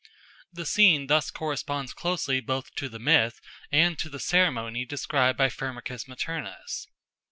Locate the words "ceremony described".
4.19-5.37